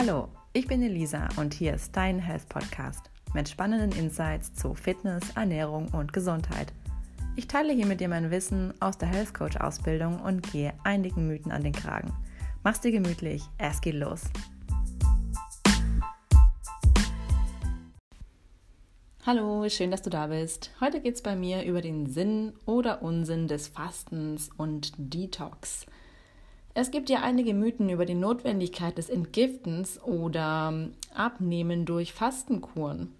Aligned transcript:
Hallo, 0.00 0.28
ich 0.52 0.68
bin 0.68 0.80
Elisa 0.80 1.26
und 1.38 1.52
hier 1.52 1.74
ist 1.74 1.96
dein 1.96 2.20
Health 2.20 2.48
Podcast 2.48 3.10
mit 3.34 3.48
spannenden 3.48 3.90
Insights 3.98 4.54
zu 4.54 4.72
Fitness, 4.74 5.24
Ernährung 5.34 5.88
und 5.88 6.12
Gesundheit. 6.12 6.72
Ich 7.34 7.48
teile 7.48 7.72
hier 7.72 7.84
mit 7.84 7.98
dir 7.98 8.08
mein 8.08 8.30
Wissen 8.30 8.72
aus 8.78 8.96
der 8.96 9.08
Health 9.08 9.34
Coach 9.34 9.56
Ausbildung 9.56 10.20
und 10.20 10.52
gehe 10.52 10.72
einigen 10.84 11.26
Mythen 11.26 11.50
an 11.50 11.64
den 11.64 11.72
Kragen. 11.72 12.12
Mach's 12.62 12.80
dir 12.80 12.92
gemütlich, 12.92 13.42
es 13.58 13.80
geht 13.80 13.96
los. 13.96 14.22
Hallo, 19.26 19.68
schön, 19.68 19.90
dass 19.90 20.02
du 20.02 20.10
da 20.10 20.28
bist. 20.28 20.70
Heute 20.80 21.00
geht 21.00 21.16
es 21.16 21.22
bei 21.22 21.34
mir 21.34 21.64
über 21.64 21.82
den 21.82 22.06
Sinn 22.06 22.52
oder 22.66 23.02
Unsinn 23.02 23.48
des 23.48 23.66
Fastens 23.66 24.48
und 24.56 24.92
Detox. 24.96 25.86
Es 26.80 26.92
gibt 26.92 27.10
ja 27.10 27.22
einige 27.22 27.54
Mythen 27.54 27.88
über 27.88 28.06
die 28.06 28.14
Notwendigkeit 28.14 28.98
des 28.98 29.10
Entgiftens 29.10 30.00
oder 30.00 30.68
ähm, 30.72 30.92
Abnehmen 31.12 31.86
durch 31.86 32.12
Fastenkuren. 32.12 33.10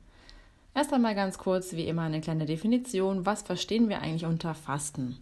Erst 0.76 0.92
einmal 0.92 1.16
ganz 1.16 1.38
kurz, 1.38 1.72
wie 1.72 1.88
immer, 1.88 2.02
eine 2.02 2.20
kleine 2.20 2.46
Definition. 2.46 3.26
Was 3.26 3.42
verstehen 3.42 3.88
wir 3.88 4.00
eigentlich 4.00 4.26
unter 4.26 4.54
Fasten? 4.54 5.18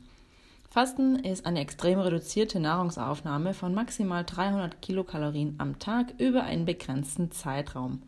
Fasten 0.68 1.16
ist 1.16 1.46
eine 1.46 1.60
extrem 1.60 1.98
reduzierte 1.98 2.60
Nahrungsaufnahme 2.60 3.54
von 3.54 3.72
maximal 3.72 4.22
300 4.22 4.82
Kilokalorien 4.82 5.54
am 5.56 5.78
Tag 5.78 6.12
über 6.18 6.42
einen 6.42 6.66
begrenzten 6.66 7.30
Zeitraum. 7.30 8.02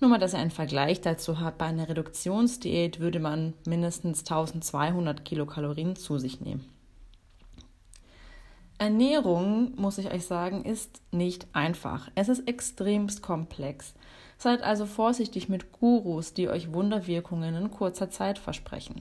Nur 0.00 0.10
mal, 0.10 0.18
dass 0.18 0.34
ihr 0.34 0.38
einen 0.38 0.50
Vergleich 0.50 1.00
dazu 1.00 1.40
habt, 1.40 1.56
bei 1.56 1.64
einer 1.64 1.88
Reduktionsdiät 1.88 3.00
würde 3.00 3.20
man 3.20 3.54
mindestens 3.66 4.18
1200 4.18 5.24
Kilokalorien 5.24 5.96
zu 5.96 6.18
sich 6.18 6.42
nehmen. 6.42 6.75
Ernährung, 8.78 9.72
muss 9.76 9.96
ich 9.96 10.12
euch 10.12 10.26
sagen, 10.26 10.62
ist 10.62 11.00
nicht 11.10 11.46
einfach. 11.54 12.10
Es 12.14 12.28
ist 12.28 12.46
extremst 12.46 13.22
komplex. 13.22 13.94
Seid 14.36 14.62
also 14.62 14.84
vorsichtig 14.84 15.48
mit 15.48 15.72
Gurus, 15.72 16.34
die 16.34 16.50
euch 16.50 16.74
Wunderwirkungen 16.74 17.54
in 17.54 17.70
kurzer 17.70 18.10
Zeit 18.10 18.38
versprechen. 18.38 19.00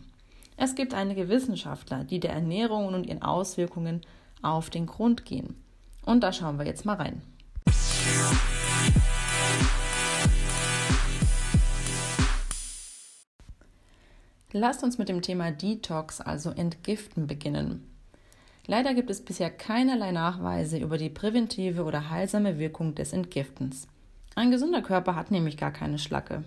Es 0.56 0.76
gibt 0.76 0.94
einige 0.94 1.28
Wissenschaftler, 1.28 2.06
die 2.06 2.22
der 2.22 2.32
Ernährung 2.32 2.88
und 2.88 3.06
ihren 3.06 3.22
Auswirkungen 3.22 4.00
auf 4.42 4.70
den 4.70 4.86
Grund 4.86 5.26
gehen. 5.26 5.62
Und 6.06 6.24
da 6.24 6.32
schauen 6.32 6.58
wir 6.58 6.66
jetzt 6.66 6.86
mal 6.86 6.96
rein. 6.96 7.22
Lasst 14.54 14.84
uns 14.86 14.98
mit 14.98 15.10
dem 15.10 15.22
Thema 15.22 15.52
Detox, 15.52 16.22
also 16.22 16.52
Entgiften, 16.52 17.28
beginnen. 17.28 17.95
Leider 18.68 18.94
gibt 18.94 19.10
es 19.10 19.24
bisher 19.24 19.52
keinerlei 19.52 20.12
Nachweise 20.12 20.80
über 20.80 20.98
die 20.98 21.10
präventive 21.10 21.84
oder 21.84 22.10
heilsame 22.10 22.58
Wirkung 22.58 22.96
des 22.96 23.14
Entgiftens. 23.14 23.88
Ein 24.34 24.52
gesunder 24.52 24.82
Körper 24.82 25.16
hat 25.16 25.30
nämlich 25.30 25.56
gar 25.56 25.72
keine 25.72 26.00
Schlacke. 26.00 26.44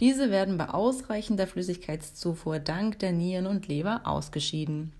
Diese 0.00 0.30
werden 0.30 0.56
bei 0.56 0.70
ausreichender 0.70 1.46
Flüssigkeitszufuhr 1.46 2.58
dank 2.58 2.98
der 2.98 3.12
Nieren 3.12 3.46
und 3.46 3.68
Leber 3.68 4.00
ausgeschieden. 4.04 4.92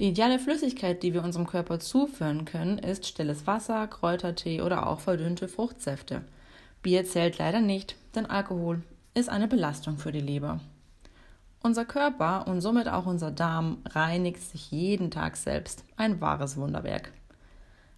Die 0.00 0.08
ideale 0.08 0.40
Flüssigkeit, 0.40 1.04
die 1.04 1.14
wir 1.14 1.22
unserem 1.22 1.46
Körper 1.46 1.78
zuführen 1.78 2.44
können, 2.44 2.78
ist 2.78 3.06
stilles 3.06 3.46
Wasser, 3.46 3.86
Kräutertee 3.86 4.60
oder 4.60 4.88
auch 4.88 4.98
verdünnte 4.98 5.46
Fruchtsäfte. 5.46 6.22
Bier 6.82 7.04
zählt 7.04 7.38
leider 7.38 7.60
nicht, 7.60 7.94
denn 8.16 8.26
Alkohol 8.26 8.82
ist 9.14 9.28
eine 9.28 9.46
Belastung 9.46 9.98
für 9.98 10.10
die 10.10 10.20
Leber. 10.20 10.60
Unser 11.66 11.86
Körper 11.86 12.46
und 12.46 12.60
somit 12.60 12.88
auch 12.90 13.06
unser 13.06 13.30
Darm 13.30 13.78
reinigt 13.88 14.42
sich 14.42 14.70
jeden 14.70 15.10
Tag 15.10 15.34
selbst. 15.34 15.82
Ein 15.96 16.20
wahres 16.20 16.58
Wunderwerk. 16.58 17.10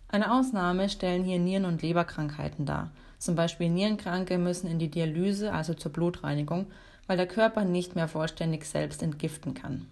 Eine 0.06 0.32
Ausnahme 0.32 0.88
stellen 0.88 1.24
hier 1.24 1.40
Nieren- 1.40 1.64
und 1.64 1.82
Leberkrankheiten 1.82 2.64
dar. 2.64 2.92
Zum 3.18 3.34
Beispiel 3.34 3.68
Nierenkranke 3.68 4.38
müssen 4.38 4.68
in 4.68 4.78
die 4.78 4.88
Dialyse, 4.88 5.52
also 5.52 5.74
zur 5.74 5.90
Blutreinigung, 5.90 6.66
weil 7.08 7.16
der 7.16 7.26
Körper 7.26 7.64
nicht 7.64 7.96
mehr 7.96 8.06
vollständig 8.06 8.66
selbst 8.66 9.02
entgiften 9.02 9.54
kann. 9.54 9.88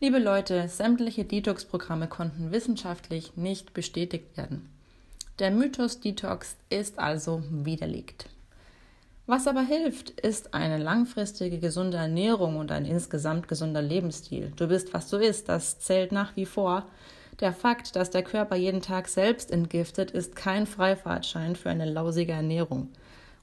Liebe 0.00 0.18
Leute, 0.18 0.66
sämtliche 0.66 1.24
Detox-Programme 1.24 2.08
konnten 2.08 2.50
wissenschaftlich 2.50 3.36
nicht 3.36 3.74
bestätigt 3.74 4.36
werden. 4.36 4.68
Der 5.38 5.52
Mythos 5.52 6.00
Detox 6.00 6.56
ist 6.68 6.98
also 6.98 7.44
widerlegt. 7.48 8.28
Was 9.26 9.46
aber 9.46 9.62
hilft, 9.62 10.10
ist 10.10 10.52
eine 10.52 10.78
langfristige 10.78 11.58
gesunde 11.58 11.96
Ernährung 11.96 12.56
und 12.56 12.72
ein 12.72 12.84
insgesamt 12.84 13.46
gesunder 13.46 13.80
Lebensstil. 13.80 14.52
Du 14.56 14.66
bist, 14.66 14.92
was 14.94 15.08
du 15.08 15.16
isst, 15.16 15.48
das 15.48 15.78
zählt 15.78 16.10
nach 16.10 16.34
wie 16.34 16.46
vor. 16.46 16.86
Der 17.38 17.52
Fakt, 17.52 17.94
dass 17.94 18.10
der 18.10 18.24
Körper 18.24 18.56
jeden 18.56 18.82
Tag 18.82 19.08
selbst 19.08 19.52
entgiftet, 19.52 20.10
ist 20.10 20.34
kein 20.34 20.66
Freifahrtschein 20.66 21.54
für 21.54 21.70
eine 21.70 21.90
lausige 21.90 22.32
Ernährung. 22.32 22.88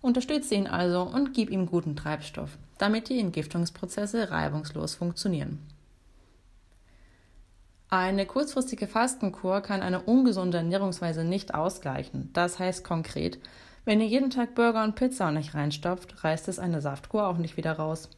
Unterstütze 0.01 0.55
ihn 0.55 0.67
also 0.67 1.01
und 1.01 1.33
gib 1.33 1.49
ihm 1.49 1.65
guten 1.65 1.95
Treibstoff, 1.95 2.57
damit 2.77 3.09
die 3.09 3.19
Entgiftungsprozesse 3.19 4.31
reibungslos 4.31 4.95
funktionieren. 4.95 5.59
Eine 7.89 8.25
kurzfristige 8.25 8.85
Fastenkur 8.85 9.61
kann 9.61 9.81
eine 9.81 10.01
ungesunde 10.01 10.57
Ernährungsweise 10.57 11.23
nicht 11.23 11.55
ausgleichen. 11.55 12.29
Das 12.33 12.59
heißt 12.59 12.83
konkret, 12.83 13.39
wenn 13.85 14.01
ihr 14.01 14.07
jeden 14.07 14.29
Tag 14.29 14.55
Burger 14.55 14.83
und 14.83 14.95
Pizza 14.95 15.31
nicht 15.31 15.55
reinstopft, 15.55 16.23
reißt 16.23 16.47
es 16.47 16.59
eine 16.59 16.81
Saftkur 16.81 17.27
auch 17.27 17.37
nicht 17.37 17.57
wieder 17.57 17.73
raus. 17.73 18.09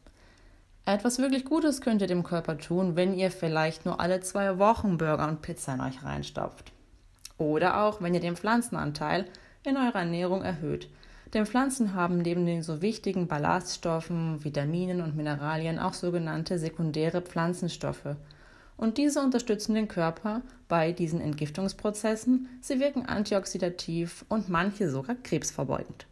Etwas 0.84 1.18
wirklich 1.18 1.44
Gutes 1.44 1.80
könnt 1.80 2.02
ihr 2.02 2.08
dem 2.08 2.24
Körper 2.24 2.58
tun, 2.58 2.96
wenn 2.96 3.14
ihr 3.14 3.30
vielleicht 3.30 3.86
nur 3.86 4.00
alle 4.00 4.20
zwei 4.20 4.58
Wochen 4.58 4.98
Burger 4.98 5.28
und 5.28 5.40
Pizza 5.40 5.74
in 5.74 5.80
euch 5.80 6.02
reinstopft. 6.02 6.72
Oder 7.38 7.82
auch, 7.82 8.02
wenn 8.02 8.14
ihr 8.14 8.20
den 8.20 8.36
Pflanzenanteil 8.36 9.26
in 9.62 9.76
eurer 9.76 10.00
Ernährung 10.00 10.42
erhöht. 10.42 10.88
Denn 11.34 11.46
Pflanzen 11.46 11.94
haben 11.94 12.18
neben 12.18 12.44
den 12.44 12.62
so 12.62 12.82
wichtigen 12.82 13.26
Ballaststoffen, 13.26 14.44
Vitaminen 14.44 15.00
und 15.00 15.16
Mineralien 15.16 15.78
auch 15.78 15.94
sogenannte 15.94 16.58
sekundäre 16.58 17.22
Pflanzenstoffe, 17.22 18.16
und 18.76 18.98
diese 18.98 19.20
unterstützen 19.20 19.74
den 19.74 19.88
Körper 19.88 20.42
bei 20.68 20.92
diesen 20.92 21.20
Entgiftungsprozessen. 21.20 22.48
Sie 22.60 22.80
wirken 22.80 23.06
antioxidativ 23.06 24.24
und 24.28 24.48
manche 24.48 24.90
sogar 24.90 25.16
krebsverbeugend. 25.16 26.06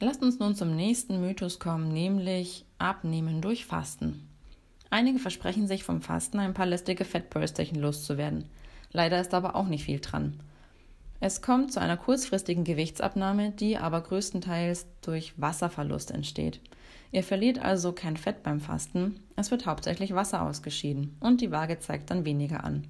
Lasst 0.00 0.22
uns 0.22 0.40
nun 0.40 0.56
zum 0.56 0.74
nächsten 0.74 1.20
Mythos 1.20 1.60
kommen, 1.60 1.92
nämlich 1.92 2.64
Abnehmen 2.78 3.40
durch 3.40 3.66
Fasten. 3.66 4.28
Einige 4.90 5.20
versprechen 5.20 5.68
sich 5.68 5.84
vom 5.84 6.02
Fasten 6.02 6.40
ein 6.40 6.54
paar 6.54 6.66
lästige 6.66 7.04
Fettbürsterchen 7.04 7.80
loszuwerden. 7.80 8.46
Leider 8.90 9.20
ist 9.20 9.32
aber 9.32 9.54
auch 9.54 9.68
nicht 9.68 9.84
viel 9.84 10.00
dran. 10.00 10.40
Es 11.20 11.40
kommt 11.40 11.72
zu 11.72 11.80
einer 11.80 11.96
kurzfristigen 11.96 12.64
Gewichtsabnahme, 12.64 13.52
die 13.52 13.78
aber 13.78 14.00
größtenteils 14.00 14.86
durch 15.02 15.34
Wasserverlust 15.40 16.10
entsteht. 16.10 16.60
Ihr 17.12 17.22
verliert 17.22 17.58
also 17.58 17.92
kein 17.92 18.16
Fett 18.16 18.42
beim 18.42 18.60
Fasten, 18.60 19.20
es 19.36 19.50
wird 19.50 19.66
hauptsächlich 19.66 20.14
Wasser 20.14 20.42
ausgeschieden 20.42 21.16
und 21.20 21.42
die 21.42 21.50
Waage 21.50 21.78
zeigt 21.78 22.10
dann 22.10 22.24
weniger 22.24 22.64
an. 22.64 22.88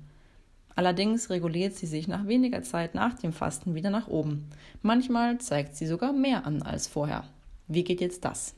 Allerdings 0.74 1.28
reguliert 1.28 1.74
sie 1.74 1.86
sich 1.86 2.08
nach 2.08 2.26
weniger 2.26 2.62
Zeit 2.62 2.94
nach 2.94 3.14
dem 3.14 3.32
Fasten 3.32 3.74
wieder 3.74 3.90
nach 3.90 4.08
oben. 4.08 4.48
Manchmal 4.80 5.38
zeigt 5.38 5.76
sie 5.76 5.86
sogar 5.86 6.12
mehr 6.12 6.46
an 6.46 6.62
als 6.62 6.86
vorher. 6.86 7.24
Wie 7.66 7.84
geht 7.84 8.00
jetzt 8.00 8.24
das? 8.24 8.54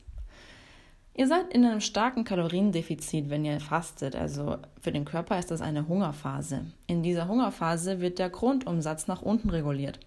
Ihr 1.17 1.27
seid 1.27 1.51
in 1.53 1.65
einem 1.65 1.81
starken 1.81 2.25
Kaloriendefizit, 2.25 3.29
wenn 3.29 3.45
ihr 3.45 3.59
fastet. 3.59 4.15
Also 4.15 4.57
für 4.81 4.91
den 4.91 5.05
Körper 5.05 5.39
ist 5.39 5.49
das 5.49 5.61
eine 5.61 5.87
Hungerphase. 5.87 6.65
In 6.87 7.03
dieser 7.03 7.27
Hungerphase 7.27 8.01
wird 8.01 8.19
der 8.19 8.29
Grundumsatz 8.29 9.07
nach 9.07 9.21
unten 9.21 9.49
reguliert. 9.49 9.99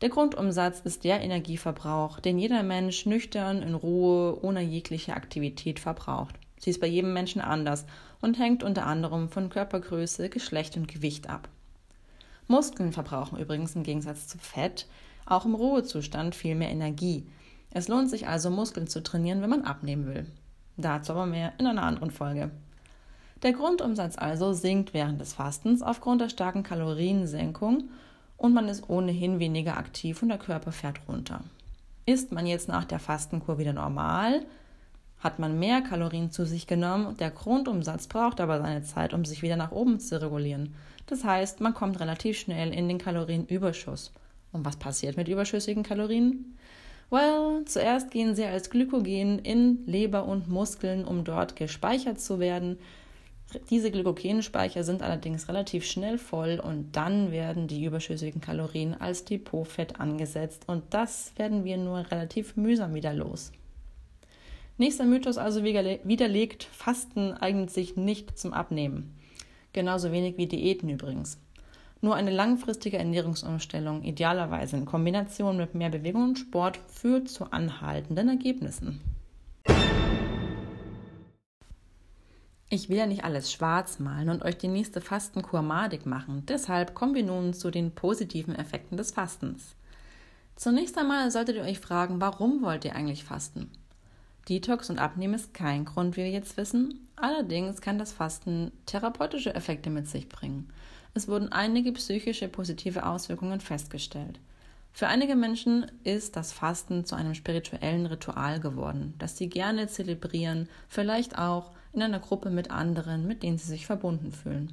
Der 0.00 0.08
Grundumsatz 0.08 0.80
ist 0.80 1.04
der 1.04 1.20
Energieverbrauch, 1.20 2.20
den 2.20 2.38
jeder 2.38 2.62
Mensch 2.62 3.04
nüchtern, 3.04 3.60
in 3.60 3.74
Ruhe, 3.74 4.42
ohne 4.42 4.62
jegliche 4.62 5.14
Aktivität 5.14 5.78
verbraucht. 5.78 6.36
Sie 6.58 6.70
ist 6.70 6.80
bei 6.80 6.86
jedem 6.86 7.12
Menschen 7.12 7.42
anders 7.42 7.84
und 8.22 8.38
hängt 8.38 8.62
unter 8.62 8.86
anderem 8.86 9.28
von 9.28 9.50
Körpergröße, 9.50 10.30
Geschlecht 10.30 10.76
und 10.78 10.88
Gewicht 10.88 11.28
ab. 11.28 11.48
Muskeln 12.48 12.92
verbrauchen 12.92 13.38
übrigens 13.38 13.76
im 13.76 13.82
Gegensatz 13.82 14.26
zu 14.26 14.38
Fett 14.38 14.86
auch 15.26 15.44
im 15.44 15.54
Ruhezustand 15.54 16.34
viel 16.34 16.54
mehr 16.54 16.70
Energie. 16.70 17.26
Es 17.70 17.88
lohnt 17.88 18.10
sich 18.10 18.26
also, 18.26 18.50
Muskeln 18.50 18.88
zu 18.88 19.02
trainieren, 19.02 19.42
wenn 19.42 19.50
man 19.50 19.64
abnehmen 19.64 20.06
will. 20.06 20.26
Dazu 20.76 21.12
aber 21.12 21.26
mehr 21.26 21.52
in 21.58 21.66
einer 21.66 21.82
anderen 21.82 22.10
Folge. 22.10 22.50
Der 23.42 23.52
Grundumsatz 23.52 24.16
also 24.18 24.52
sinkt 24.52 24.92
während 24.92 25.20
des 25.20 25.34
Fastens 25.34 25.82
aufgrund 25.82 26.20
der 26.20 26.30
starken 26.30 26.62
Kaloriensenkung 26.62 27.90
und 28.40 28.54
man 28.54 28.68
ist 28.68 28.88
ohnehin 28.88 29.38
weniger 29.38 29.76
aktiv 29.76 30.22
und 30.22 30.30
der 30.30 30.38
Körper 30.38 30.72
fährt 30.72 31.00
runter. 31.06 31.42
Ist 32.06 32.32
man 32.32 32.46
jetzt 32.46 32.68
nach 32.68 32.86
der 32.86 32.98
Fastenkur 32.98 33.58
wieder 33.58 33.74
normal, 33.74 34.46
hat 35.18 35.38
man 35.38 35.58
mehr 35.58 35.82
Kalorien 35.82 36.30
zu 36.30 36.46
sich 36.46 36.66
genommen, 36.66 37.18
der 37.18 37.30
Grundumsatz 37.30 38.06
braucht 38.06 38.40
aber 38.40 38.58
seine 38.58 38.82
Zeit, 38.82 39.12
um 39.12 39.26
sich 39.26 39.42
wieder 39.42 39.56
nach 39.56 39.72
oben 39.72 40.00
zu 40.00 40.20
regulieren. 40.22 40.74
Das 41.06 41.22
heißt, 41.22 41.60
man 41.60 41.74
kommt 41.74 42.00
relativ 42.00 42.38
schnell 42.38 42.72
in 42.72 42.88
den 42.88 42.96
Kalorienüberschuss. 42.96 44.10
Und 44.52 44.64
was 44.64 44.76
passiert 44.76 45.18
mit 45.18 45.28
überschüssigen 45.28 45.82
Kalorien? 45.82 46.56
Well, 47.10 47.64
zuerst 47.66 48.10
gehen 48.10 48.34
sie 48.34 48.44
als 48.44 48.70
Glykogen 48.70 49.38
in 49.40 49.84
Leber 49.84 50.24
und 50.24 50.48
Muskeln, 50.48 51.04
um 51.04 51.24
dort 51.24 51.56
gespeichert 51.56 52.20
zu 52.20 52.40
werden. 52.40 52.78
Diese 53.68 53.90
Glykogenspeicher 53.90 54.84
sind 54.84 55.02
allerdings 55.02 55.48
relativ 55.48 55.84
schnell 55.84 56.18
voll 56.18 56.60
und 56.60 56.92
dann 56.92 57.32
werden 57.32 57.66
die 57.66 57.84
überschüssigen 57.84 58.40
Kalorien 58.40 58.94
als 58.94 59.24
Depotfett 59.24 59.98
angesetzt 59.98 60.64
und 60.66 60.84
das 60.90 61.32
werden 61.36 61.64
wir 61.64 61.76
nur 61.76 62.10
relativ 62.10 62.56
mühsam 62.56 62.94
wieder 62.94 63.12
los. 63.12 63.52
Nächster 64.78 65.04
Mythos 65.04 65.36
also 65.36 65.62
widerlegt, 65.62 66.64
Fasten 66.64 67.34
eignet 67.34 67.70
sich 67.70 67.96
nicht 67.96 68.38
zum 68.38 68.52
Abnehmen. 68.52 69.14
Genauso 69.72 70.10
wenig 70.10 70.36
wie 70.38 70.46
Diäten 70.46 70.88
übrigens. 70.88 71.38
Nur 72.00 72.14
eine 72.14 72.30
langfristige 72.30 72.96
Ernährungsumstellung, 72.96 74.02
idealerweise 74.04 74.76
in 74.76 74.86
Kombination 74.86 75.58
mit 75.58 75.74
mehr 75.74 75.90
Bewegung 75.90 76.30
und 76.30 76.38
Sport, 76.38 76.80
führt 76.88 77.28
zu 77.28 77.52
anhaltenden 77.52 78.28
Ergebnissen. 78.28 79.00
Ich 82.72 82.88
will 82.88 82.98
ja 82.98 83.06
nicht 83.06 83.24
alles 83.24 83.50
schwarz 83.50 83.98
malen 83.98 84.28
und 84.28 84.44
euch 84.44 84.56
die 84.56 84.68
nächste 84.68 85.00
Fastenkur 85.00 85.60
madig 85.60 86.06
machen. 86.06 86.44
Deshalb 86.46 86.94
kommen 86.94 87.16
wir 87.16 87.24
nun 87.24 87.52
zu 87.52 87.72
den 87.72 87.90
positiven 87.90 88.54
Effekten 88.54 88.96
des 88.96 89.10
Fastens. 89.10 89.74
Zunächst 90.54 90.96
einmal 90.96 91.32
solltet 91.32 91.56
ihr 91.56 91.64
euch 91.64 91.80
fragen, 91.80 92.20
warum 92.20 92.62
wollt 92.62 92.84
ihr 92.84 92.94
eigentlich 92.94 93.24
fasten? 93.24 93.72
Detox 94.48 94.88
und 94.88 95.00
Abnehmen 95.00 95.34
ist 95.34 95.52
kein 95.52 95.84
Grund, 95.84 96.16
wie 96.16 96.22
wir 96.22 96.30
jetzt 96.30 96.56
wissen. 96.56 97.08
Allerdings 97.16 97.80
kann 97.80 97.98
das 97.98 98.12
Fasten 98.12 98.70
therapeutische 98.86 99.52
Effekte 99.52 99.90
mit 99.90 100.06
sich 100.06 100.28
bringen. 100.28 100.70
Es 101.12 101.26
wurden 101.26 101.50
einige 101.50 101.90
psychische 101.90 102.46
positive 102.46 103.04
Auswirkungen 103.04 103.58
festgestellt. 103.58 104.38
Für 104.92 105.08
einige 105.08 105.34
Menschen 105.34 105.90
ist 106.04 106.36
das 106.36 106.52
Fasten 106.52 107.04
zu 107.04 107.16
einem 107.16 107.34
spirituellen 107.34 108.06
Ritual 108.06 108.60
geworden, 108.60 109.14
das 109.18 109.36
sie 109.36 109.48
gerne 109.48 109.88
zelebrieren, 109.88 110.68
vielleicht 110.88 111.36
auch 111.36 111.72
in 111.92 112.02
einer 112.02 112.20
Gruppe 112.20 112.50
mit 112.50 112.70
anderen, 112.70 113.26
mit 113.26 113.42
denen 113.42 113.58
sie 113.58 113.66
sich 113.66 113.86
verbunden 113.86 114.32
fühlen. 114.32 114.72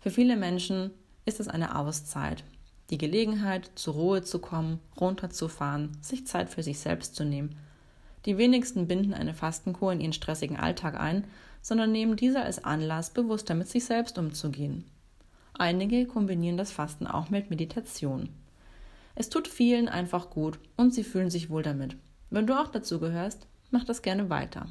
Für 0.00 0.10
viele 0.10 0.36
Menschen 0.36 0.90
ist 1.24 1.40
es 1.40 1.48
eine 1.48 1.76
Auszeit, 1.76 2.44
die 2.90 2.98
Gelegenheit, 2.98 3.70
zur 3.74 3.94
Ruhe 3.94 4.22
zu 4.22 4.38
kommen, 4.38 4.78
runterzufahren, 5.00 5.96
sich 6.02 6.26
Zeit 6.26 6.50
für 6.50 6.62
sich 6.62 6.78
selbst 6.78 7.16
zu 7.16 7.24
nehmen. 7.24 7.56
Die 8.26 8.36
wenigsten 8.36 8.86
binden 8.86 9.14
eine 9.14 9.34
Fastenkur 9.34 9.92
in 9.92 10.00
ihren 10.00 10.12
stressigen 10.12 10.56
Alltag 10.56 10.98
ein, 10.98 11.24
sondern 11.62 11.92
nehmen 11.92 12.16
diese 12.16 12.42
als 12.42 12.62
Anlass, 12.62 13.10
bewusster 13.10 13.54
mit 13.54 13.68
sich 13.68 13.86
selbst 13.86 14.18
umzugehen. 14.18 14.84
Einige 15.54 16.06
kombinieren 16.06 16.56
das 16.56 16.72
Fasten 16.72 17.06
auch 17.06 17.30
mit 17.30 17.48
Meditation. 17.48 18.28
Es 19.14 19.28
tut 19.30 19.48
vielen 19.48 19.88
einfach 19.88 20.30
gut 20.30 20.58
und 20.76 20.92
sie 20.92 21.04
fühlen 21.04 21.30
sich 21.30 21.48
wohl 21.48 21.62
damit. 21.62 21.96
Wenn 22.30 22.46
du 22.46 22.60
auch 22.60 22.68
dazu 22.68 22.98
gehörst, 22.98 23.46
mach 23.70 23.84
das 23.84 24.02
gerne 24.02 24.28
weiter. 24.28 24.66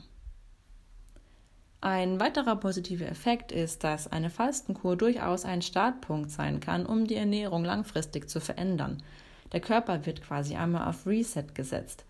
Ein 1.83 2.21
weiterer 2.21 2.55
positiver 2.55 3.07
Effekt 3.07 3.51
ist, 3.51 3.83
dass 3.83 4.09
eine 4.09 4.29
Fastenkur 4.29 4.95
durchaus 4.95 5.43
ein 5.43 5.61
Startpunkt 5.61 6.31
sein 6.31 6.61
kann, 6.61 6.85
um 6.85 7.07
die 7.07 7.17
Ernährung 7.17 7.65
langfristig 7.65 8.29
zu 8.29 8.39
verändern. 8.39 9.03
Der 9.51 9.59
Körper 9.59 10.05
wird 10.05 10.21
quasi 10.21 10.55
einmal 10.55 10.87
auf 10.87 11.05
Reset 11.05 11.43
gesetzt. 11.53 12.05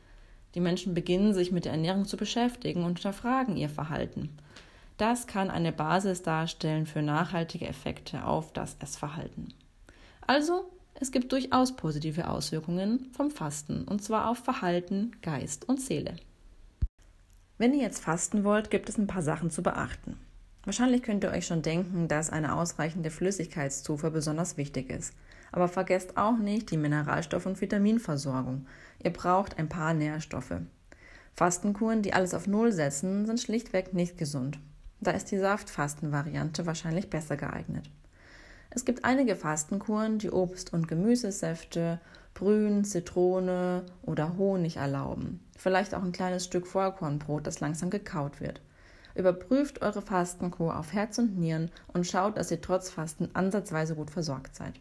Die 0.53 0.59
Menschen 0.59 0.93
beginnen 0.93 1.33
sich 1.33 1.51
mit 1.51 1.65
der 1.65 1.71
Ernährung 1.71 2.05
zu 2.05 2.17
beschäftigen 2.17 2.83
und 2.83 2.99
hinterfragen 2.99 3.57
ihr 3.57 3.67
Verhalten. 3.67 4.37
Das 4.97 5.25
kann 5.25 5.49
eine 5.49 5.71
Basis 5.71 6.21
darstellen 6.21 6.85
für 6.85 7.01
nachhaltige 7.01 7.67
Effekte 7.67 8.25
auf 8.25 8.53
das 8.53 8.77
Essverhalten. 8.79 9.55
Also, 10.27 10.69
es 10.93 11.11
gibt 11.11 11.31
durchaus 11.31 11.75
positive 11.75 12.27
Auswirkungen 12.27 13.07
vom 13.11 13.31
Fasten, 13.31 13.85
und 13.85 14.03
zwar 14.03 14.29
auf 14.29 14.37
Verhalten, 14.37 15.13
Geist 15.23 15.67
und 15.67 15.81
Seele. 15.81 16.15
Wenn 17.63 17.73
ihr 17.73 17.83
jetzt 17.83 18.03
fasten 18.03 18.43
wollt, 18.43 18.69
gibt 18.69 18.89
es 18.89 18.97
ein 18.97 19.07
paar 19.07 19.21
Sachen 19.21 19.49
zu 19.49 19.63
beachten. 19.63 20.17
Wahrscheinlich 20.65 21.01
könnt 21.01 21.23
ihr 21.23 21.31
euch 21.31 21.47
schon 21.47 21.61
denken, 21.61 22.09
dass 22.09 22.29
eine 22.29 22.57
ausreichende 22.57 23.09
Flüssigkeitszufuhr 23.09 24.09
besonders 24.09 24.57
wichtig 24.57 24.89
ist. 24.89 25.13
Aber 25.53 25.69
vergesst 25.69 26.17
auch 26.17 26.37
nicht 26.37 26.71
die 26.71 26.77
Mineralstoff- 26.77 27.45
und 27.45 27.61
Vitaminversorgung. 27.61 28.65
Ihr 29.01 29.13
braucht 29.13 29.57
ein 29.57 29.69
paar 29.69 29.93
Nährstoffe. 29.93 30.57
Fastenkuren, 31.35 32.01
die 32.01 32.11
alles 32.11 32.33
auf 32.33 32.47
Null 32.47 32.73
setzen, 32.73 33.25
sind 33.25 33.39
schlichtweg 33.39 33.93
nicht 33.93 34.17
gesund. 34.17 34.59
Da 34.99 35.11
ist 35.11 35.31
die 35.31 35.39
Saftfastenvariante 35.39 36.65
wahrscheinlich 36.65 37.09
besser 37.09 37.37
geeignet. 37.37 37.89
Es 38.71 38.83
gibt 38.83 39.05
einige 39.05 39.37
Fastenkuren, 39.37 40.17
die 40.17 40.31
Obst- 40.31 40.73
und 40.73 40.89
Gemüsesäfte, 40.89 42.01
Brühen, 42.33 42.83
Zitrone 42.83 43.85
oder 44.01 44.37
Honig 44.37 44.77
erlauben. 44.77 45.39
Vielleicht 45.57 45.93
auch 45.93 46.03
ein 46.03 46.11
kleines 46.11 46.45
Stück 46.45 46.67
Vollkornbrot, 46.67 47.45
das 47.45 47.59
langsam 47.59 47.89
gekaut 47.89 48.41
wird. 48.41 48.61
Überprüft 49.15 49.81
eure 49.81 50.01
Fastenkur 50.01 50.77
auf 50.77 50.93
Herz 50.93 51.19
und 51.19 51.37
Nieren 51.37 51.69
und 51.87 52.07
schaut, 52.07 52.37
dass 52.37 52.49
ihr 52.49 52.61
trotz 52.61 52.89
Fasten 52.89 53.29
ansatzweise 53.33 53.95
gut 53.95 54.09
versorgt 54.09 54.55
seid. 54.55 54.79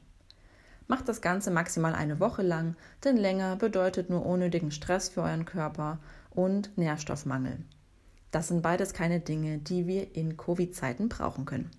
Macht 0.89 1.09
das 1.09 1.21
Ganze 1.21 1.51
maximal 1.51 1.95
eine 1.95 2.19
Woche 2.19 2.43
lang, 2.43 2.77
denn 3.05 3.17
länger 3.17 3.57
bedeutet 3.57 4.11
nur 4.11 4.25
unnötigen 4.25 4.71
Stress 4.71 5.11
für 5.11 5.23
euren 5.23 5.45
Körper 5.45 5.99
und 6.31 6.77
Nährstoffmangel. 6.77 7.59
Das 8.31 8.49
sind 8.49 8.63
beides 8.63 8.95
keine 8.95 9.21
Dinge, 9.21 9.59
die 9.59 9.87
wir 9.87 10.17
in 10.17 10.39
Covid-Zeiten 10.39 11.11
brauchen 11.11 11.45
können. 11.45 11.71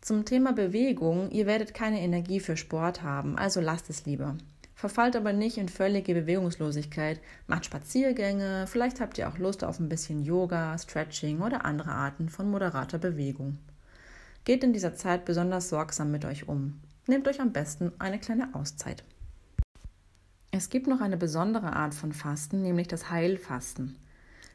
Zum 0.00 0.24
Thema 0.24 0.52
Bewegung, 0.52 1.30
ihr 1.30 1.46
werdet 1.46 1.74
keine 1.74 2.00
Energie 2.00 2.40
für 2.40 2.56
Sport 2.56 3.02
haben, 3.02 3.36
also 3.36 3.60
lasst 3.60 3.90
es 3.90 4.06
lieber. 4.06 4.36
Verfallt 4.74 5.16
aber 5.16 5.32
nicht 5.32 5.58
in 5.58 5.68
völlige 5.68 6.14
Bewegungslosigkeit, 6.14 7.20
macht 7.48 7.64
Spaziergänge, 7.64 8.66
vielleicht 8.68 9.00
habt 9.00 9.18
ihr 9.18 9.28
auch 9.28 9.36
Lust 9.38 9.64
auf 9.64 9.80
ein 9.80 9.88
bisschen 9.88 10.22
Yoga, 10.22 10.78
Stretching 10.78 11.40
oder 11.40 11.64
andere 11.64 11.90
Arten 11.90 12.28
von 12.28 12.48
moderater 12.48 12.98
Bewegung. 12.98 13.58
Geht 14.44 14.62
in 14.62 14.72
dieser 14.72 14.94
Zeit 14.94 15.24
besonders 15.24 15.68
sorgsam 15.68 16.12
mit 16.12 16.24
euch 16.24 16.48
um. 16.48 16.80
Nehmt 17.08 17.26
euch 17.26 17.40
am 17.40 17.52
besten 17.52 17.92
eine 17.98 18.20
kleine 18.20 18.54
Auszeit. 18.54 19.02
Es 20.52 20.70
gibt 20.70 20.86
noch 20.86 21.00
eine 21.00 21.16
besondere 21.16 21.74
Art 21.74 21.92
von 21.92 22.12
Fasten, 22.12 22.62
nämlich 22.62 22.86
das 22.86 23.10
Heilfasten. 23.10 23.96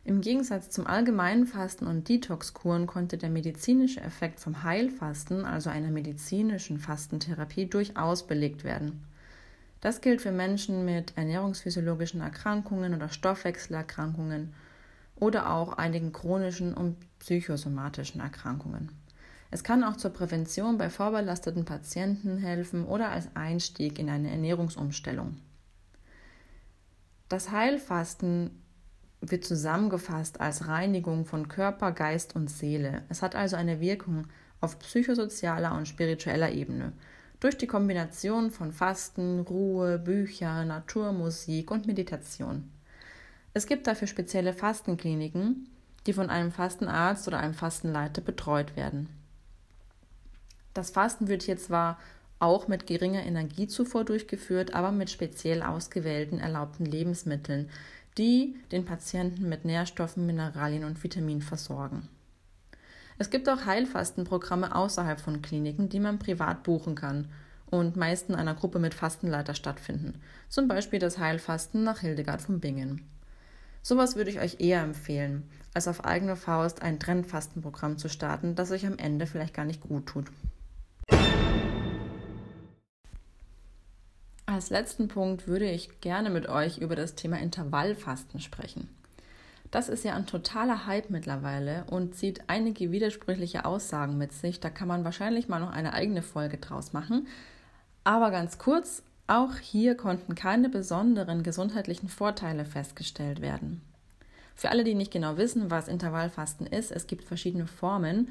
Im 0.05 0.19
Gegensatz 0.19 0.69
zum 0.69 0.85
allgemeinen 0.85 1.45
Fasten 1.47 1.87
und 1.87 2.09
Detoxkuren 2.09 2.87
konnte 2.87 3.17
der 3.17 3.29
medizinische 3.29 4.01
Effekt 4.01 4.41
vom 4.41 4.63
Heilfasten, 4.63 5.45
also 5.45 5.69
einer 5.69 5.91
medizinischen 5.91 6.77
Fastentherapie, 6.77 7.67
durchaus 7.67 8.27
belegt 8.27 8.65
werden. 8.65 9.05
Das 9.79 10.01
gilt 10.01 10.21
für 10.21 10.31
Menschen 10.31 10.83
mit 10.83 11.17
ernährungsphysiologischen 11.17 12.19
Erkrankungen 12.19 12.93
oder 12.93 13.07
Stoffwechselerkrankungen 13.07 14.53
oder 15.15 15.49
auch 15.51 15.73
einigen 15.73 16.11
chronischen 16.11 16.73
und 16.73 16.97
psychosomatischen 17.19 18.19
Erkrankungen. 18.19 18.91
Es 19.51 19.63
kann 19.63 19.83
auch 19.83 19.95
zur 19.95 20.11
Prävention 20.11 20.77
bei 20.77 20.89
vorbelasteten 20.89 21.63
Patienten 21.63 22.39
helfen 22.39 22.85
oder 22.85 23.09
als 23.09 23.27
Einstieg 23.35 23.99
in 23.99 24.09
eine 24.09 24.31
Ernährungsumstellung. 24.31 25.37
Das 27.29 27.51
Heilfasten 27.51 28.62
wird 29.29 29.45
zusammengefasst 29.45 30.41
als 30.41 30.67
Reinigung 30.67 31.25
von 31.25 31.47
Körper, 31.47 31.91
Geist 31.91 32.35
und 32.35 32.49
Seele. 32.49 33.03
Es 33.09 33.21
hat 33.21 33.35
also 33.35 33.55
eine 33.55 33.79
Wirkung 33.79 34.27
auf 34.61 34.79
psychosozialer 34.79 35.75
und 35.75 35.87
spiritueller 35.87 36.51
Ebene. 36.51 36.93
Durch 37.39 37.57
die 37.57 37.67
Kombination 37.67 38.51
von 38.51 38.71
Fasten, 38.71 39.41
Ruhe, 39.41 39.97
Bücher, 39.97 40.65
Naturmusik 40.65 41.71
und 41.71 41.87
Meditation. 41.87 42.69
Es 43.53 43.65
gibt 43.65 43.87
dafür 43.87 44.07
spezielle 44.07 44.53
Fastenkliniken, 44.53 45.67
die 46.05 46.13
von 46.13 46.29
einem 46.29 46.51
Fastenarzt 46.51 47.27
oder 47.27 47.39
einem 47.39 47.53
Fastenleiter 47.53 48.21
betreut 48.21 48.75
werden. 48.75 49.09
Das 50.73 50.89
Fasten 50.89 51.27
wird 51.27 51.43
hier 51.43 51.57
zwar 51.57 51.99
auch 52.39 52.67
mit 52.67 52.87
geringer 52.87 53.23
Energiezufuhr 53.23 54.03
durchgeführt, 54.03 54.73
aber 54.73 54.91
mit 54.91 55.09
speziell 55.09 55.61
ausgewählten 55.61 56.39
erlaubten 56.39 56.85
Lebensmitteln, 56.85 57.69
die 58.17 58.55
den 58.71 58.85
Patienten 58.85 59.49
mit 59.49 59.65
Nährstoffen, 59.65 60.25
Mineralien 60.25 60.83
und 60.83 61.03
Vitaminen 61.03 61.41
versorgen. 61.41 62.07
Es 63.17 63.29
gibt 63.29 63.47
auch 63.47 63.65
Heilfastenprogramme 63.65 64.75
außerhalb 64.75 65.19
von 65.19 65.41
Kliniken, 65.41 65.89
die 65.89 65.99
man 65.99 66.19
privat 66.19 66.63
buchen 66.63 66.95
kann 66.95 67.29
und 67.67 67.95
meist 67.95 68.29
in 68.29 68.35
einer 68.35 68.53
Gruppe 68.53 68.79
mit 68.79 68.93
Fastenleiter 68.93 69.53
stattfinden, 69.53 70.21
zum 70.49 70.67
Beispiel 70.67 70.99
das 70.99 71.17
Heilfasten 71.17 71.83
nach 71.83 71.99
Hildegard 71.99 72.41
von 72.41 72.59
Bingen. 72.59 73.07
Sowas 73.81 74.15
würde 74.15 74.29
ich 74.29 74.39
euch 74.39 74.59
eher 74.59 74.81
empfehlen, 74.81 75.49
als 75.73 75.87
auf 75.87 76.05
eigene 76.05 76.35
Faust 76.35 76.81
ein 76.81 76.99
Trendfastenprogramm 76.99 77.97
zu 77.97 78.09
starten, 78.09 78.55
das 78.55 78.71
euch 78.71 78.85
am 78.85 78.97
Ende 78.97 79.27
vielleicht 79.27 79.53
gar 79.53 79.65
nicht 79.65 79.81
gut 79.81 80.05
tut. 80.05 80.27
Als 84.53 84.69
letzten 84.69 85.07
Punkt 85.07 85.47
würde 85.47 85.67
ich 85.67 85.99
gerne 85.99 86.29
mit 86.29 86.47
euch 86.47 86.77
über 86.77 86.95
das 86.95 87.15
Thema 87.15 87.39
Intervallfasten 87.39 88.39
sprechen. 88.39 88.87
Das 89.71 89.89
ist 89.89 90.05
ja 90.05 90.13
ein 90.13 90.27
totaler 90.27 90.85
Hype 90.85 91.09
mittlerweile 91.09 91.85
und 91.89 92.13
zieht 92.13 92.43
einige 92.45 92.91
widersprüchliche 92.91 93.65
Aussagen 93.65 94.15
mit 94.15 94.31
sich. 94.31 94.59
Da 94.59 94.69
kann 94.69 94.87
man 94.87 95.03
wahrscheinlich 95.05 95.47
mal 95.47 95.59
noch 95.59 95.71
eine 95.71 95.93
eigene 95.93 96.21
Folge 96.21 96.59
draus 96.59 96.93
machen. 96.93 97.25
Aber 98.03 98.29
ganz 98.29 98.59
kurz, 98.59 99.01
auch 99.25 99.55
hier 99.55 99.97
konnten 99.97 100.35
keine 100.35 100.69
besonderen 100.69 101.41
gesundheitlichen 101.41 102.07
Vorteile 102.07 102.63
festgestellt 102.63 103.41
werden. 103.41 103.81
Für 104.53 104.69
alle, 104.69 104.83
die 104.83 104.93
nicht 104.93 105.11
genau 105.11 105.35
wissen, 105.35 105.71
was 105.71 105.87
Intervallfasten 105.87 106.67
ist, 106.67 106.91
es 106.91 107.07
gibt 107.07 107.23
verschiedene 107.23 107.65
Formen 107.65 108.27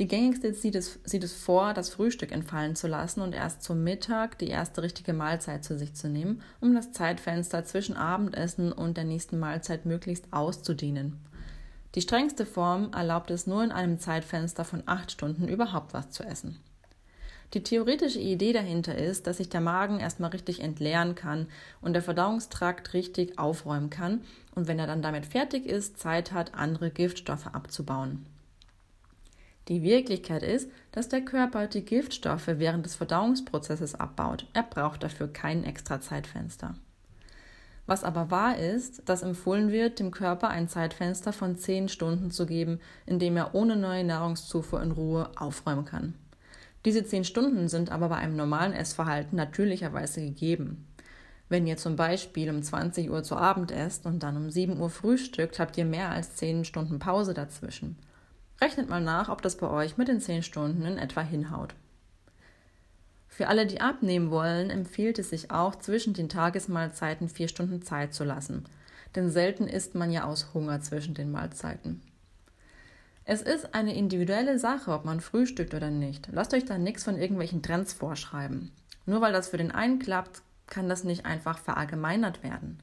Die 0.00 0.08
gängigste 0.08 0.52
sieht 0.54 0.74
es, 0.74 0.98
sieht 1.04 1.22
es 1.22 1.32
vor, 1.32 1.72
das 1.72 1.90
Frühstück 1.90 2.32
entfallen 2.32 2.74
zu 2.74 2.88
lassen 2.88 3.20
und 3.20 3.32
erst 3.32 3.62
zum 3.62 3.84
Mittag 3.84 4.38
die 4.38 4.48
erste 4.48 4.82
richtige 4.82 5.12
Mahlzeit 5.12 5.62
zu 5.62 5.78
sich 5.78 5.94
zu 5.94 6.08
nehmen, 6.08 6.42
um 6.60 6.74
das 6.74 6.90
Zeitfenster 6.90 7.64
zwischen 7.64 7.96
Abendessen 7.96 8.72
und 8.72 8.96
der 8.96 9.04
nächsten 9.04 9.38
Mahlzeit 9.38 9.86
möglichst 9.86 10.32
auszudehnen. 10.32 11.20
Die 11.94 12.00
strengste 12.00 12.44
Form 12.44 12.92
erlaubt 12.92 13.30
es 13.30 13.46
nur 13.46 13.62
in 13.62 13.70
einem 13.70 14.00
Zeitfenster 14.00 14.64
von 14.64 14.82
acht 14.86 15.12
Stunden 15.12 15.46
überhaupt 15.46 15.94
was 15.94 16.10
zu 16.10 16.24
essen. 16.24 16.58
Die 17.52 17.62
theoretische 17.62 18.18
Idee 18.18 18.52
dahinter 18.52 18.98
ist, 18.98 19.28
dass 19.28 19.36
sich 19.36 19.48
der 19.48 19.60
Magen 19.60 20.00
erstmal 20.00 20.30
richtig 20.30 20.60
entleeren 20.60 21.14
kann 21.14 21.46
und 21.80 21.92
der 21.92 22.02
Verdauungstrakt 22.02 22.94
richtig 22.94 23.38
aufräumen 23.38 23.90
kann 23.90 24.22
und 24.56 24.66
wenn 24.66 24.80
er 24.80 24.88
dann 24.88 25.02
damit 25.02 25.24
fertig 25.24 25.66
ist, 25.66 25.98
Zeit 25.98 26.32
hat, 26.32 26.54
andere 26.54 26.90
Giftstoffe 26.90 27.46
abzubauen. 27.46 28.26
Die 29.68 29.82
Wirklichkeit 29.82 30.42
ist, 30.42 30.70
dass 30.92 31.08
der 31.08 31.22
Körper 31.22 31.66
die 31.66 31.84
Giftstoffe 31.84 32.48
während 32.48 32.84
des 32.84 32.96
Verdauungsprozesses 32.96 33.94
abbaut. 33.94 34.46
Er 34.52 34.62
braucht 34.62 35.02
dafür 35.02 35.28
kein 35.28 35.64
extra 35.64 36.00
Zeitfenster. 36.00 36.74
Was 37.86 38.04
aber 38.04 38.30
wahr 38.30 38.58
ist, 38.58 39.08
dass 39.08 39.22
empfohlen 39.22 39.70
wird, 39.70 39.98
dem 39.98 40.10
Körper 40.10 40.48
ein 40.48 40.68
Zeitfenster 40.68 41.32
von 41.32 41.56
10 41.56 41.88
Stunden 41.88 42.30
zu 42.30 42.46
geben, 42.46 42.80
in 43.04 43.18
dem 43.18 43.36
er 43.36 43.54
ohne 43.54 43.76
neue 43.76 44.04
Nahrungszufuhr 44.04 44.82
in 44.82 44.92
Ruhe 44.92 45.30
aufräumen 45.36 45.84
kann. 45.84 46.14
Diese 46.84 47.04
10 47.04 47.24
Stunden 47.24 47.68
sind 47.68 47.90
aber 47.90 48.08
bei 48.10 48.16
einem 48.16 48.36
normalen 48.36 48.72
Essverhalten 48.72 49.36
natürlicherweise 49.36 50.20
gegeben. 50.20 50.86
Wenn 51.48 51.66
ihr 51.66 51.76
zum 51.76 51.96
Beispiel 51.96 52.50
um 52.50 52.62
20 52.62 53.10
Uhr 53.10 53.22
zu 53.22 53.36
Abend 53.36 53.70
esst 53.70 54.06
und 54.06 54.22
dann 54.22 54.36
um 54.36 54.50
7 54.50 54.78
Uhr 54.78 54.90
frühstückt, 54.90 55.58
habt 55.58 55.76
ihr 55.76 55.84
mehr 55.84 56.10
als 56.10 56.36
10 56.36 56.64
Stunden 56.64 56.98
Pause 56.98 57.34
dazwischen. 57.34 57.96
Rechnet 58.60 58.88
mal 58.88 59.00
nach, 59.00 59.28
ob 59.28 59.42
das 59.42 59.56
bei 59.56 59.68
euch 59.68 59.96
mit 59.96 60.08
den 60.08 60.20
10 60.20 60.42
Stunden 60.42 60.84
in 60.84 60.98
etwa 60.98 61.20
hinhaut. 61.20 61.74
Für 63.28 63.48
alle, 63.48 63.66
die 63.66 63.80
abnehmen 63.80 64.30
wollen, 64.30 64.70
empfiehlt 64.70 65.18
es 65.18 65.30
sich 65.30 65.50
auch, 65.50 65.74
zwischen 65.74 66.14
den 66.14 66.28
Tagesmahlzeiten 66.28 67.28
4 67.28 67.48
Stunden 67.48 67.82
Zeit 67.82 68.14
zu 68.14 68.22
lassen. 68.22 68.64
Denn 69.16 69.28
selten 69.28 69.66
isst 69.66 69.94
man 69.94 70.10
ja 70.10 70.24
aus 70.24 70.54
Hunger 70.54 70.80
zwischen 70.80 71.14
den 71.14 71.32
Mahlzeiten. 71.32 72.00
Es 73.24 73.42
ist 73.42 73.74
eine 73.74 73.94
individuelle 73.94 74.58
Sache, 74.58 74.92
ob 74.92 75.04
man 75.04 75.20
frühstückt 75.20 75.74
oder 75.74 75.90
nicht. 75.90 76.28
Lasst 76.30 76.52
euch 76.52 76.64
da 76.64 76.78
nichts 76.78 77.04
von 77.04 77.16
irgendwelchen 77.16 77.62
Trends 77.62 77.92
vorschreiben. 77.92 78.70
Nur 79.06 79.20
weil 79.20 79.32
das 79.32 79.48
für 79.48 79.56
den 79.56 79.72
einen 79.72 79.98
klappt, 79.98 80.42
kann 80.66 80.88
das 80.88 81.04
nicht 81.04 81.26
einfach 81.26 81.58
verallgemeinert 81.58 82.42
werden. 82.42 82.78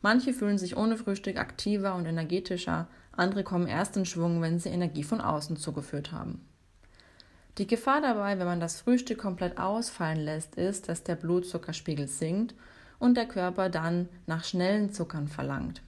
Manche 0.00 0.32
fühlen 0.32 0.58
sich 0.58 0.76
ohne 0.76 0.96
Frühstück 0.96 1.38
aktiver 1.38 1.94
und 1.94 2.06
energetischer, 2.06 2.88
andere 3.16 3.44
kommen 3.44 3.66
erst 3.66 3.96
in 3.96 4.06
Schwung, 4.06 4.42
wenn 4.42 4.58
sie 4.58 4.70
Energie 4.70 5.04
von 5.04 5.20
außen 5.20 5.56
zugeführt 5.56 6.12
haben. 6.12 6.44
Die 7.58 7.66
Gefahr 7.66 8.00
dabei, 8.00 8.38
wenn 8.38 8.46
man 8.46 8.60
das 8.60 8.80
Frühstück 8.80 9.18
komplett 9.18 9.58
ausfallen 9.58 10.18
lässt, 10.18 10.56
ist, 10.56 10.88
dass 10.88 11.04
der 11.04 11.14
Blutzuckerspiegel 11.14 12.08
sinkt 12.08 12.54
und 12.98 13.16
der 13.16 13.26
Körper 13.26 13.70
dann 13.70 14.08
nach 14.26 14.44
schnellen 14.44 14.92
Zuckern 14.92 15.28
verlangt. 15.28 15.80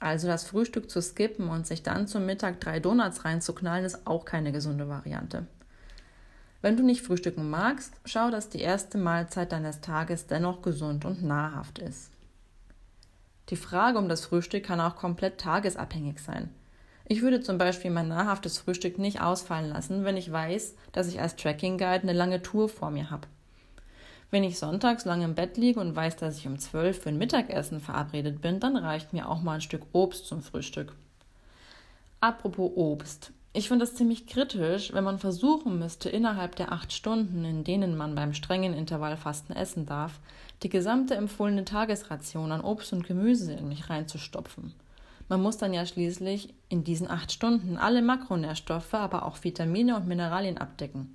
Also 0.00 0.28
das 0.28 0.44
Frühstück 0.44 0.90
zu 0.90 1.00
skippen 1.00 1.48
und 1.48 1.66
sich 1.66 1.82
dann 1.82 2.06
zum 2.06 2.26
Mittag 2.26 2.60
drei 2.60 2.78
Donuts 2.78 3.24
reinzuknallen, 3.24 3.84
ist 3.84 4.06
auch 4.06 4.24
keine 4.24 4.52
gesunde 4.52 4.88
Variante. 4.88 5.46
Wenn 6.60 6.76
du 6.76 6.82
nicht 6.82 7.02
frühstücken 7.02 7.48
magst, 7.48 7.94
schau, 8.04 8.30
dass 8.30 8.48
die 8.48 8.60
erste 8.60 8.98
Mahlzeit 8.98 9.52
deines 9.52 9.80
Tages 9.80 10.26
dennoch 10.26 10.60
gesund 10.62 11.04
und 11.04 11.22
nahrhaft 11.22 11.78
ist. 11.78 12.10
Die 13.48 13.56
Frage 13.56 13.98
um 13.98 14.08
das 14.08 14.26
Frühstück 14.26 14.64
kann 14.64 14.80
auch 14.80 14.96
komplett 14.96 15.38
tagesabhängig 15.38 16.20
sein. 16.20 16.50
Ich 17.10 17.22
würde 17.22 17.40
zum 17.40 17.56
Beispiel 17.56 17.90
mein 17.90 18.08
nahrhaftes 18.08 18.58
Frühstück 18.58 18.98
nicht 18.98 19.22
ausfallen 19.22 19.70
lassen, 19.70 20.04
wenn 20.04 20.18
ich 20.18 20.30
weiß, 20.30 20.74
dass 20.92 21.08
ich 21.08 21.20
als 21.20 21.36
Tracking 21.36 21.78
Guide 21.78 22.02
eine 22.02 22.12
lange 22.12 22.42
Tour 22.42 22.68
vor 22.68 22.90
mir 22.90 23.10
habe. 23.10 23.26
Wenn 24.30 24.44
ich 24.44 24.58
sonntags 24.58 25.06
lange 25.06 25.24
im 25.24 25.34
Bett 25.34 25.56
liege 25.56 25.80
und 25.80 25.96
weiß, 25.96 26.16
dass 26.16 26.36
ich 26.36 26.46
um 26.46 26.58
zwölf 26.58 27.00
für 27.00 27.08
ein 27.08 27.16
Mittagessen 27.16 27.80
verabredet 27.80 28.42
bin, 28.42 28.60
dann 28.60 28.76
reicht 28.76 29.14
mir 29.14 29.26
auch 29.26 29.40
mal 29.40 29.54
ein 29.54 29.60
Stück 29.62 29.84
Obst 29.92 30.26
zum 30.26 30.42
Frühstück. 30.42 30.92
Apropos 32.20 32.72
Obst. 32.74 33.32
Ich 33.54 33.68
finde 33.68 33.86
es 33.86 33.94
ziemlich 33.94 34.26
kritisch, 34.26 34.92
wenn 34.92 35.04
man 35.04 35.18
versuchen 35.18 35.78
müsste, 35.78 36.10
innerhalb 36.10 36.56
der 36.56 36.72
acht 36.72 36.92
Stunden, 36.92 37.42
in 37.46 37.64
denen 37.64 37.96
man 37.96 38.14
beim 38.16 38.34
strengen 38.34 38.74
Intervallfasten 38.74 39.56
essen 39.56 39.86
darf, 39.86 40.20
die 40.62 40.68
gesamte 40.68 41.14
empfohlene 41.14 41.64
Tagesration 41.64 42.52
an 42.52 42.60
Obst 42.60 42.92
und 42.92 43.06
Gemüse 43.06 43.54
in 43.54 43.68
mich 43.68 43.88
reinzustopfen. 43.88 44.74
Man 45.28 45.42
muss 45.42 45.58
dann 45.58 45.74
ja 45.74 45.84
schließlich 45.84 46.54
in 46.68 46.84
diesen 46.84 47.10
acht 47.10 47.30
Stunden 47.32 47.76
alle 47.76 48.00
Makronährstoffe, 48.00 48.94
aber 48.94 49.26
auch 49.26 49.44
Vitamine 49.44 49.96
und 49.96 50.06
Mineralien 50.06 50.58
abdecken. 50.58 51.14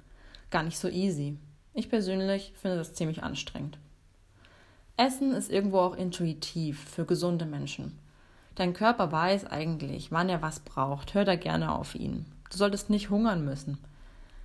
Gar 0.51 0.63
nicht 0.63 0.77
so 0.77 0.87
easy. 0.87 1.37
Ich 1.73 1.89
persönlich 1.89 2.53
finde 2.55 2.77
das 2.77 2.93
ziemlich 2.93 3.23
anstrengend. 3.23 3.79
Essen 4.95 5.31
ist 5.31 5.51
irgendwo 5.51 5.79
auch 5.79 5.95
intuitiv 5.95 6.79
für 6.79 7.05
gesunde 7.05 7.45
Menschen. 7.45 7.97
Dein 8.53 8.73
Körper 8.73 9.11
weiß 9.11 9.47
eigentlich, 9.47 10.11
wann 10.11 10.29
er 10.29 10.43
was 10.43 10.59
braucht. 10.59 11.15
Hör 11.15 11.25
da 11.25 11.35
gerne 11.35 11.73
auf 11.73 11.95
ihn. 11.95 12.25
Du 12.51 12.57
solltest 12.57 12.91
nicht 12.91 13.09
hungern 13.09 13.43
müssen. 13.43 13.79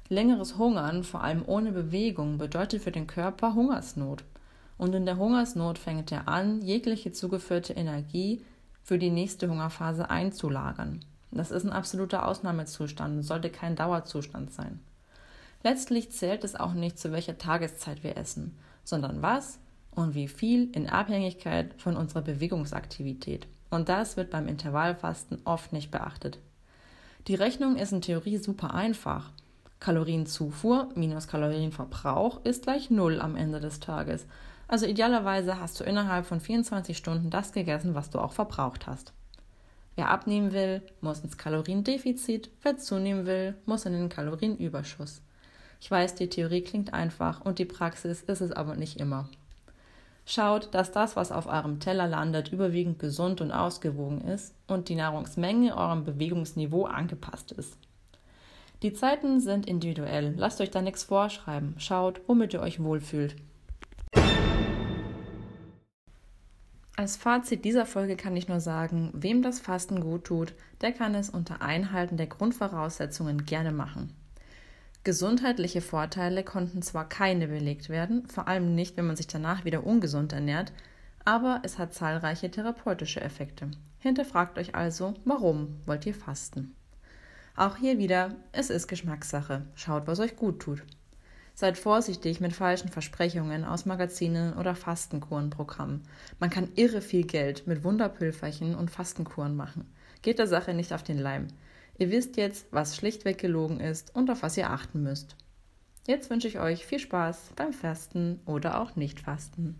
Längeres 0.08 0.56
Hungern, 0.56 1.04
vor 1.04 1.22
allem 1.22 1.42
ohne 1.46 1.72
Bewegung, 1.72 2.38
bedeutet 2.38 2.82
für 2.82 2.92
den 2.92 3.06
Körper 3.06 3.52
Hungersnot. 3.52 4.25
Und 4.78 4.94
in 4.94 5.04
der 5.04 5.18
Hungersnot 5.18 5.76
fängt 5.76 6.10
er 6.10 6.28
an, 6.28 6.62
jegliche 6.62 7.12
zugeführte 7.12 7.75
Energie 7.75 8.40
für 8.88 8.99
die 8.99 9.11
nächste 9.11 9.50
Hungerphase 9.50 10.09
einzulagern. 10.09 11.00
Das 11.30 11.50
ist 11.50 11.64
ein 11.64 11.75
absoluter 11.75 12.26
Ausnahmezustand 12.26 13.18
und 13.18 13.23
sollte 13.23 13.50
kein 13.50 13.76
Dauerzustand 13.76 14.50
sein. 14.50 14.80
Letztlich 15.62 16.11
zählt 16.11 16.42
es 16.42 16.57
auch 16.57 16.73
nicht, 16.73 16.99
zu 16.99 17.12
welcher 17.12 17.37
Tageszeit 17.37 18.02
wir 18.02 18.16
essen, 18.16 18.57
sondern 18.85 19.21
was 19.21 19.59
und 19.90 20.14
wie 20.14 20.26
viel 20.26 20.71
in 20.75 20.88
Abhängigkeit 20.88 21.75
von 21.76 21.99
unserer 21.99 22.23
Bewegungsaktivität. 22.23 23.47
Und 23.68 23.90
das 23.90 24.16
wird 24.16 24.30
beim 24.30 24.49
Intervallfasten 24.49 25.42
oft 25.45 25.75
nicht 25.75 25.90
beachtet. 25.90 26.38
Die 27.26 27.35
Rechnung 27.35 27.76
ist 27.76 27.92
in 27.92 28.00
Theorie 28.00 28.38
super 28.38 28.73
einfach. 28.73 29.33
Kalorienzufuhr 29.80 30.88
minus 30.95 31.28
Kalorienverbrauch 31.28 32.42
ist 32.47 32.62
gleich 32.62 32.88
Null 32.88 33.21
am 33.21 33.37
Ende 33.37 33.61
des 33.61 33.80
Tages. 33.80 34.25
Also 34.68 34.84
idealerweise 34.84 35.58
hast 35.58 35.80
du 35.80 35.84
innerhalb 35.84 36.26
von 36.26 36.40
24 36.40 36.96
Stunden 36.96 37.30
das 37.30 37.52
gegessen, 37.52 37.94
was 37.94 38.10
du 38.10 38.18
auch 38.18 38.32
verbraucht 38.32 38.87
hast. 38.87 39.14
Wer 39.96 40.10
abnehmen 40.10 40.52
will, 40.52 40.82
muss 41.00 41.20
ins 41.20 41.38
Kaloriendefizit, 41.38 42.50
wer 42.62 42.76
zunehmen 42.76 43.26
will, 43.26 43.56
muss 43.64 43.87
in 43.87 43.94
den 43.94 44.10
Kalorienüberschuss. 44.10 45.22
Ich 45.80 45.90
weiß, 45.90 46.14
die 46.14 46.28
Theorie 46.28 46.62
klingt 46.62 46.92
einfach 46.92 47.40
und 47.40 47.58
die 47.58 47.64
Praxis 47.64 48.22
ist 48.22 48.40
es 48.40 48.52
aber 48.52 48.76
nicht 48.76 49.00
immer. 49.00 49.28
Schaut, 50.26 50.75
dass 50.75 50.92
das, 50.92 51.16
was 51.16 51.32
auf 51.32 51.46
eurem 51.46 51.80
Teller 51.80 52.06
landet, 52.06 52.52
überwiegend 52.52 52.98
gesund 52.98 53.40
und 53.40 53.50
ausgewogen 53.50 54.20
ist 54.20 54.54
und 54.66 54.90
die 54.90 54.94
Nahrungsmenge 54.94 55.75
eurem 55.75 56.04
Bewegungsniveau 56.04 56.84
angepasst 56.84 57.52
ist. 57.52 57.78
Die 58.82 58.92
Zeiten 58.92 59.40
sind 59.40 59.66
individuell, 59.66 60.34
lasst 60.37 60.60
euch 60.60 60.70
da 60.70 60.82
nichts 60.82 61.04
vorschreiben, 61.04 61.75
schaut, 61.78 62.20
womit 62.26 62.52
ihr 62.52 62.60
euch 62.60 62.82
wohlfühlt. 62.82 63.34
Als 66.99 67.14
Fazit 67.17 67.64
dieser 67.64 67.87
Folge 67.87 68.17
kann 68.17 68.37
ich 68.37 68.49
nur 68.49 68.59
sagen, 68.59 69.12
wem 69.12 69.40
das 69.40 69.61
Fasten 69.61 70.00
gut 70.00 70.25
tut, 70.25 70.55
der 70.81 70.90
kann 70.90 71.14
es 71.14 71.31
unter 71.31 71.62
Einhalten 71.62 72.17
der 72.17 72.26
Grundvoraussetzungen 72.26 73.45
gerne 73.45 73.71
machen. 73.71 74.12
Gesundheitliche 75.05 75.81
Vorteile 75.81 76.43
konnten 76.43 76.83
zwar 76.83 77.09
keine 77.09 77.47
belegt 77.47 77.88
werden, 77.88 78.26
vor 78.26 78.49
allem 78.49 78.75
nicht, 78.75 78.97
wenn 78.97 79.07
man 79.07 79.14
sich 79.14 79.28
danach 79.28 79.64
wieder 79.64 79.87
ungesund 79.87 80.33
ernährt, 80.33 80.73
aber 81.25 81.61
es 81.62 81.78
hat 81.78 81.95
zahlreiche 81.95 82.50
therapeutische 82.50 83.21
Effekte. 83.21 83.71
Hinterfragt 84.00 84.59
euch 84.59 84.75
also, 84.75 85.14
warum 85.25 85.76
wollt 85.87 86.05
ihr 86.05 86.14
fasten? 86.14 86.75
Auch 87.55 87.76
hier 87.76 87.99
wieder, 87.99 88.35
es 88.50 88.71
ist 88.71 88.88
Geschmackssache. 88.88 89.67
Schaut, 89.76 90.09
was 90.09 90.19
euch 90.19 90.35
gut 90.35 90.59
tut. 90.59 90.83
Seid 91.60 91.76
vorsichtig 91.76 92.38
mit 92.38 92.52
falschen 92.52 92.88
Versprechungen 92.88 93.64
aus 93.64 93.84
Magazinen 93.84 94.52
oder 94.52 94.76
Fastenkurenprogrammen. 94.76 96.04
Man 96.38 96.50
kann 96.50 96.68
irre 96.76 97.00
viel 97.00 97.26
Geld 97.26 97.66
mit 97.66 97.82
Wunderpülferchen 97.82 98.76
und 98.76 98.92
Fastenkuren 98.92 99.56
machen. 99.56 99.92
Geht 100.22 100.38
der 100.38 100.46
Sache 100.46 100.72
nicht 100.72 100.92
auf 100.92 101.02
den 101.02 101.18
Leim. 101.18 101.48
Ihr 101.98 102.12
wisst 102.12 102.36
jetzt, 102.36 102.68
was 102.70 102.94
schlichtweg 102.94 103.38
gelogen 103.38 103.80
ist 103.80 104.14
und 104.14 104.30
auf 104.30 104.44
was 104.44 104.56
ihr 104.56 104.70
achten 104.70 105.02
müsst. 105.02 105.34
Jetzt 106.06 106.30
wünsche 106.30 106.46
ich 106.46 106.60
euch 106.60 106.86
viel 106.86 107.00
Spaß 107.00 107.54
beim 107.56 107.72
Fasten 107.72 108.38
oder 108.46 108.80
auch 108.80 108.94
Nicht-Fasten. 108.94 109.74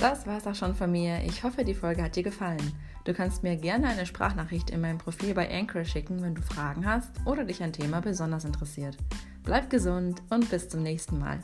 Das 0.00 0.26
war's 0.26 0.46
auch 0.46 0.54
schon 0.54 0.74
von 0.74 0.90
mir. 0.90 1.20
Ich 1.26 1.44
hoffe, 1.44 1.62
die 1.62 1.74
Folge 1.74 2.02
hat 2.02 2.16
dir 2.16 2.22
gefallen. 2.22 2.72
Du 3.04 3.12
kannst 3.12 3.42
mir 3.42 3.56
gerne 3.56 3.86
eine 3.88 4.06
Sprachnachricht 4.06 4.70
in 4.70 4.80
meinem 4.80 4.96
Profil 4.96 5.34
bei 5.34 5.54
Anchor 5.54 5.84
schicken, 5.84 6.22
wenn 6.22 6.34
du 6.34 6.40
Fragen 6.40 6.86
hast 6.86 7.10
oder 7.26 7.44
dich 7.44 7.62
ein 7.62 7.74
Thema 7.74 8.00
besonders 8.00 8.46
interessiert. 8.46 8.96
Bleib 9.44 9.68
gesund 9.68 10.22
und 10.30 10.48
bis 10.48 10.70
zum 10.70 10.82
nächsten 10.82 11.18
Mal. 11.18 11.40